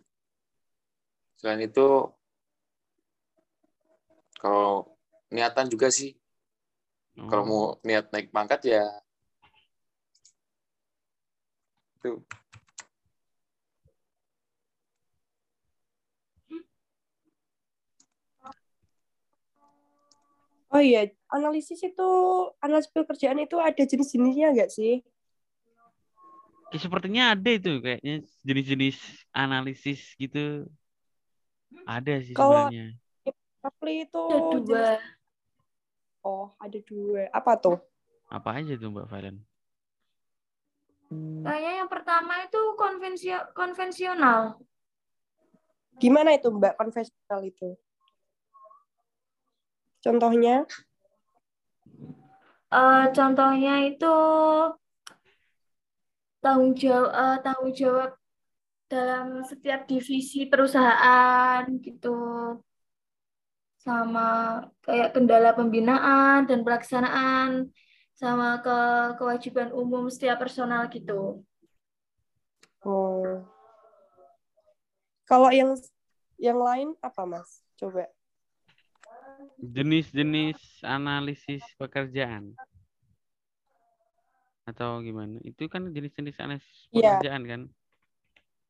Selain 1.40 1.62
itu, 1.68 1.82
kalau 4.42 4.98
niatan 5.34 5.68
juga 5.74 5.88
sih. 5.98 6.10
Kalau 7.30 7.44
oh, 7.44 7.52
mau 7.52 7.64
niat 7.88 8.06
naik 8.14 8.28
pangkat 8.36 8.60
ya 8.74 8.84
itu 12.08 12.16
Oh 20.68 20.84
iya, 20.84 21.08
analisis 21.32 21.80
itu 21.80 22.08
analisis 22.60 22.92
pekerjaan 22.92 23.40
itu 23.40 23.56
ada 23.56 23.80
jenis-jenisnya 23.84 24.52
nggak 24.52 24.72
sih? 24.72 25.00
ya 26.68 26.84
sepertinya 26.84 27.32
ada 27.32 27.48
itu 27.48 27.80
kayaknya 27.80 28.28
jenis-jenis 28.44 29.00
analisis 29.32 30.04
gitu. 30.20 30.68
Ada 31.88 32.20
sih 32.20 32.36
Kalau- 32.36 32.68
sebenarnya. 32.68 33.00
Rafli 33.64 33.94
itu 34.04 34.22
Ada 34.28 34.40
dua. 34.44 34.60
jenis 34.68 34.92
Oh, 36.28 36.52
ada 36.60 36.80
dua. 36.84 37.22
Apa 37.32 37.56
tuh? 37.56 37.80
Apa 38.28 38.60
aja 38.60 38.76
tuh 38.76 38.92
Mbak 38.92 39.08
Valen? 39.08 39.47
Kayaknya 41.10 41.74
yang 41.84 41.90
pertama 41.90 42.34
itu 42.44 42.62
konvensio- 42.76 43.48
konvensional. 43.56 44.60
Gimana 45.98 46.36
itu 46.36 46.52
Mbak 46.52 46.78
konvensional 46.78 47.42
itu? 47.48 47.74
Contohnya? 50.04 50.68
Eh, 52.68 53.06
contohnya 53.16 53.74
itu 53.88 54.16
tanggung 56.44 56.76
jawab 56.76 57.12
eh, 57.16 57.38
tanggung 57.42 57.74
jawab 57.74 58.12
dalam 58.88 59.44
setiap 59.44 59.84
divisi 59.88 60.48
perusahaan 60.48 61.64
gitu 61.84 62.16
sama 63.84 64.60
kayak 64.84 65.16
kendala 65.16 65.56
pembinaan 65.56 66.44
dan 66.44 66.64
pelaksanaan 66.68 67.72
sama 68.18 68.58
ke 68.66 68.78
kewajiban 69.22 69.70
umum 69.70 70.10
setiap 70.10 70.42
personal 70.42 70.90
gitu. 70.90 71.46
Oh. 72.82 73.46
Kalau 75.30 75.54
yang 75.54 75.78
yang 76.42 76.58
lain 76.58 76.98
apa, 76.98 77.30
Mas? 77.30 77.62
Coba. 77.78 78.10
Jenis-jenis 79.62 80.58
analisis 80.82 81.62
pekerjaan. 81.78 82.58
Atau 84.66 85.06
gimana? 85.06 85.38
Itu 85.46 85.70
kan 85.70 85.86
jenis-jenis 85.94 86.42
analisis 86.42 86.90
Iya. 86.90 87.22
pekerjaan 87.22 87.44
kan? 87.46 87.62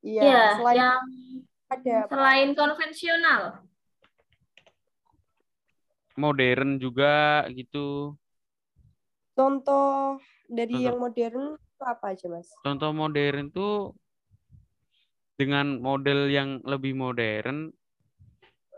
Iya, 0.04 0.22
Ya, 0.28 0.44
selain 0.60 0.76
yang 0.76 1.02
ada 1.72 1.94
apa? 2.04 2.10
selain 2.12 2.50
konvensional. 2.52 3.42
Modern 6.20 6.82
juga 6.82 7.46
gitu. 7.54 8.18
Contoh 9.38 10.18
dari 10.50 10.82
Contoh. 10.82 10.86
yang 10.90 10.98
modern 10.98 11.42
itu 11.54 11.84
apa 11.86 12.06
aja, 12.18 12.26
Mas? 12.26 12.50
Contoh 12.66 12.90
modern 12.90 13.54
tuh 13.54 13.94
dengan 15.38 15.78
model 15.78 16.34
yang 16.34 16.66
lebih 16.66 16.98
modern 16.98 17.70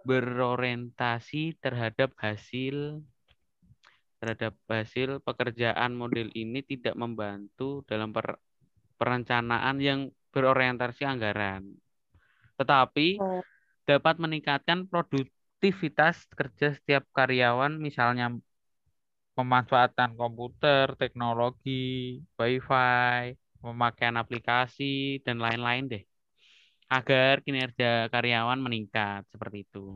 berorientasi 0.04 1.56
terhadap 1.63 2.12
hasil 2.19 3.00
terhadap 4.19 4.52
hasil 4.67 5.24
pekerjaan 5.24 5.95
model 5.95 6.28
ini 6.36 6.60
tidak 6.60 6.91
membantu 7.00 7.88
dalam 7.88 8.12
per- 8.12 8.39
perencanaan 9.00 9.80
yang 9.80 10.12
berorientasi 10.36 11.08
anggaran. 11.08 11.72
Tetapi 12.60 13.15
Oh. 13.24 13.39
dapat 13.88 14.19
meningkatkan 14.19 14.91
produktivitas 14.91 16.28
kerja 16.36 16.76
setiap 16.76 17.08
karyawan 17.15 17.80
misalnya 17.80 18.36
pemanfaatan 19.39 20.19
komputer, 20.19 20.99
teknologi, 20.99 22.19
wifi, 22.36 23.39
pemakaian 23.63 24.19
aplikasi 24.19 25.23
dan 25.23 25.39
lain-lain 25.39 25.88
deh. 25.88 26.04
Agar 26.91 27.39
kinerja 27.47 28.12
karyawan 28.12 28.60
meningkat 28.60 29.23
seperti 29.32 29.63
itu. 29.63 29.95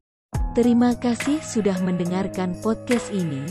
Terima 0.55 0.95
kasih 0.95 1.43
sudah 1.43 1.75
mendengarkan 1.83 2.55
podcast 2.63 3.11
ini. 3.11 3.43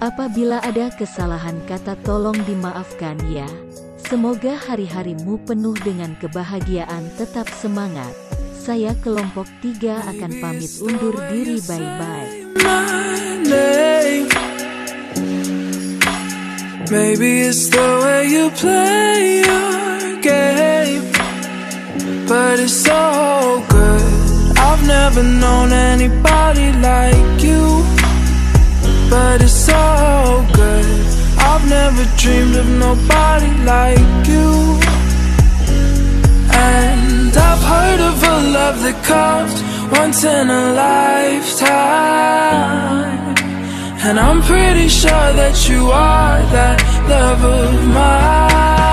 Apabila 0.00 0.64
ada 0.64 0.88
kesalahan 0.94 1.60
kata 1.68 2.00
tolong 2.06 2.38
dimaafkan 2.48 3.20
ya. 3.28 3.46
Semoga 4.00 4.56
hari-harimu 4.56 5.44
penuh 5.44 5.74
dengan 5.84 6.14
kebahagiaan 6.22 7.10
tetap 7.20 7.50
semangat. 7.52 8.14
Saya 8.54 8.96
kelompok 9.02 9.44
tiga 9.60 10.00
akan 10.08 10.40
pamit 10.40 10.72
undur 10.80 11.18
diri 11.28 11.58
bye-bye. 11.68 12.30
Maybe 16.90 17.40
it's 17.40 17.68
the 17.68 18.00
way 18.04 18.26
you 18.28 18.50
play 18.50 19.40
your 19.40 20.20
game, 20.20 21.10
but 22.28 22.60
it's 22.60 22.74
so 22.74 23.64
good. 23.70 24.58
I've 24.58 24.86
never 24.86 25.22
known 25.22 25.72
anybody 25.72 26.72
like 26.72 27.42
you, 27.42 27.82
but 29.08 29.40
it's 29.40 29.54
so 29.54 30.44
good. 30.52 31.06
I've 31.38 31.66
never 31.68 32.04
dreamed 32.18 32.56
of 32.56 32.68
nobody 32.68 33.50
like 33.64 34.26
you. 34.28 34.78
And 36.52 37.34
I've 37.34 37.62
heard 37.72 38.00
of 38.00 38.22
a 38.22 38.36
love 38.52 38.82
that 38.82 39.02
comes 39.04 39.62
once 39.90 40.22
in 40.22 40.50
a 40.50 40.74
lifetime. 40.74 42.04
And 44.06 44.20
I'm 44.20 44.42
pretty 44.42 44.88
sure 44.88 45.32
that 45.40 45.66
you 45.66 45.90
are 45.90 46.36
that 46.52 46.78
love 47.08 47.42
of 47.42 47.72
mine. 47.88 48.84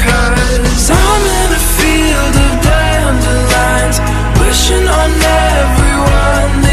Cause 0.00 0.88
I'm 0.88 1.22
in 1.40 1.50
a 1.52 1.62
field 1.76 2.36
of 2.46 2.52
dandelions, 2.64 4.00
wishing 4.40 4.88
on 4.88 5.10
everyone 5.12 6.71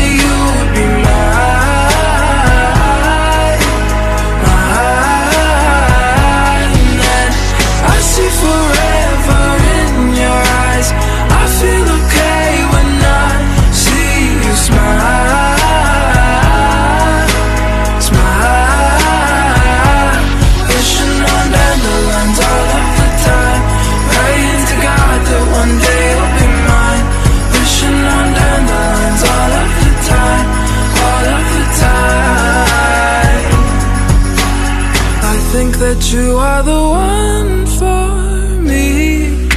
that 35.80 36.12
you 36.12 36.36
are 36.36 36.62
the 36.62 36.82
one 37.08 37.66
for 37.80 38.62
me. 38.70 39.48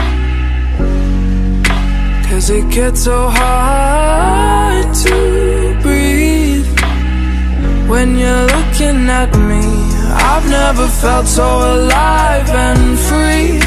Cause 2.29 2.49
it 2.49 2.71
gets 2.71 3.03
so 3.03 3.29
hard 3.29 4.87
to 5.07 5.17
breathe 5.83 6.69
When 7.89 8.17
you're 8.17 8.47
looking 8.55 9.01
at 9.21 9.33
me. 9.51 9.65
I've 10.33 10.49
never 10.49 10.87
felt 11.03 11.27
so 11.27 11.49
alive 11.75 12.49
and 12.67 12.99
free 13.09 13.59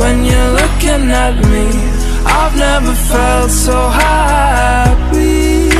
When 0.00 0.16
you're 0.28 0.52
looking 0.60 1.04
at 1.26 1.36
me. 1.52 1.66
I've 2.40 2.56
never 2.56 2.94
felt 3.12 3.50
so 3.50 3.78
happy. 3.88 5.70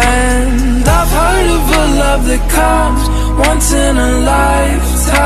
And 0.00 0.88
I've 0.98 1.12
heard 1.20 1.48
of 1.58 1.64
a 1.82 1.84
love 2.02 2.26
that 2.26 2.44
comes 2.50 3.17
once 3.38 3.72
in 3.72 3.96
a 3.96 4.10
lifetime. 4.34 5.18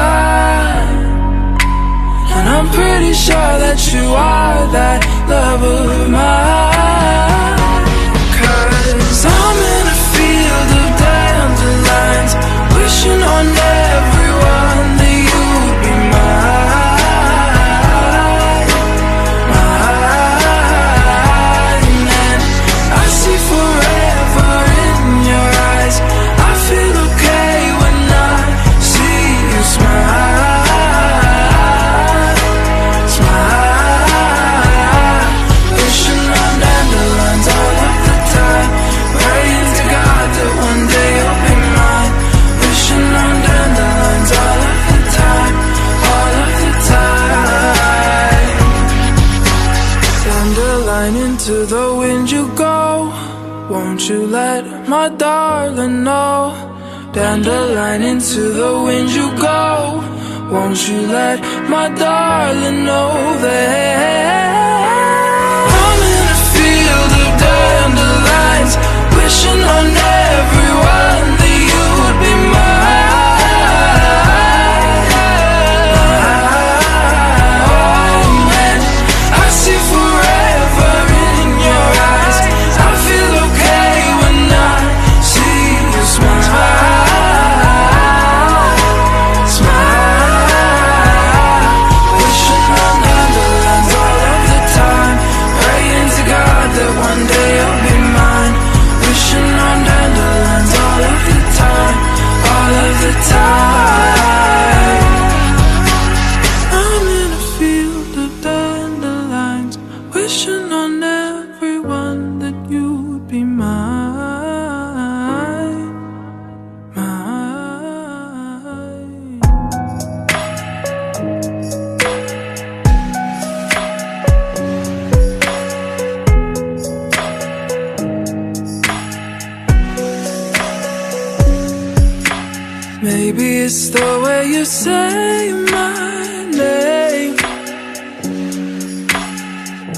And 2.37 2.49
I'm 2.49 2.69
pretty 2.69 3.15
sure 3.15 3.55
that 3.65 3.79
you 3.93 4.05
are 4.15 4.61
that 4.77 5.01
love 5.29 5.63
of 5.63 6.11
mine. 6.11 7.61
Cause 8.39 9.25
I'm 9.25 9.59
in 9.77 9.85
a 9.97 9.99
field 10.13 10.71
of 10.81 10.89
dandelions, 11.03 12.33
wishing 12.77 13.23
on 13.35 13.47
everyone 13.49 14.12
Won't 60.73 60.89
you 60.89 61.07
let 61.07 61.39
my 61.69 61.87
darling 61.91 62.87
know 62.87 63.02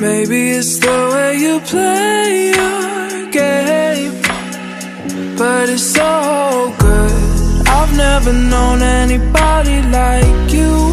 Maybe 0.01 0.51
it's 0.51 0.79
the 0.79 1.11
way 1.13 1.37
you 1.39 1.61
play 1.61 2.53
your 2.57 3.31
game. 3.31 4.21
But 5.39 5.69
it's 5.69 5.85
so 5.85 6.75
good. 6.81 7.13
I've 7.69 7.97
never 7.97 8.33
known 8.33 8.83
anybody 8.83 9.83
like 9.83 10.53
you. 10.53 10.93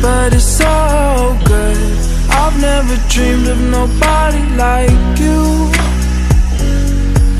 But 0.00 0.32
it's 0.32 0.44
so 0.44 1.36
good. 1.44 1.98
I've 2.30 2.58
never 2.60 2.96
dreamed 3.10 3.48
of 3.48 3.60
nobody 3.60 4.42
like 4.56 5.18
you. 5.20 5.70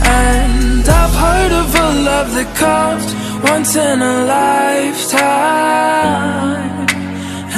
And 0.04 0.86
I've 0.86 1.14
heard 1.14 1.52
of 1.52 1.74
a 1.74 1.88
love 2.08 2.34
that 2.34 2.54
comes 2.56 3.14
once 3.42 3.74
in 3.74 4.02
a 4.02 4.24
lifetime. 4.26 5.86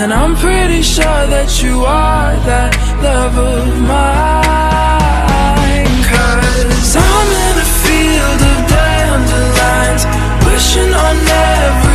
And 0.00 0.12
I'm 0.14 0.37
pretty 0.37 0.80
sure 0.80 1.26
that 1.34 1.61
you 1.61 1.84
are 1.84 2.37
that 2.46 2.72
love 3.02 3.37
of 3.37 3.66
mine. 3.82 3.98
Cause 6.06 6.94
I'm 6.94 7.28
in 7.46 7.56
a 7.58 7.68
field 7.82 8.40
of 8.52 8.58
dandelions, 8.70 10.02
wishing 10.46 10.94
on 10.94 11.16
everyone 11.26 11.88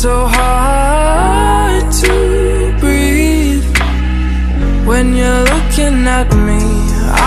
so 0.00 0.26
hard 0.26 1.92
to 1.92 2.74
breathe 2.80 3.62
when 4.86 5.14
you're 5.14 5.44
looking 5.52 6.06
at 6.08 6.32
me. 6.48 6.62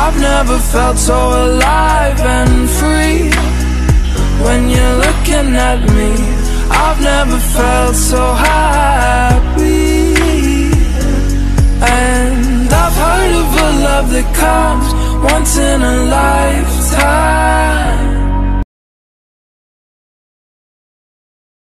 I've 0.02 0.20
never 0.20 0.58
felt 0.58 0.98
so 0.98 1.14
alive 1.14 2.20
and 2.20 2.68
free 2.80 3.30
when 4.44 4.70
you're 4.74 4.98
looking 5.06 5.50
at 5.54 5.82
me. 5.98 6.14
I've 6.72 7.00
never 7.00 7.38
felt 7.38 7.96
so 7.96 8.24
happy. 8.50 10.16
And 11.80 12.74
I've 12.74 12.98
heard 13.06 13.34
of 13.44 13.50
a 13.68 13.70
love 13.88 14.08
that 14.16 14.28
comes 14.44 14.88
once 15.32 15.58
in 15.60 15.80
a 15.80 15.96
lifetime. 16.18 18.03